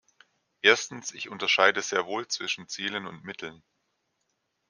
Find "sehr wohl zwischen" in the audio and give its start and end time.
1.83-2.67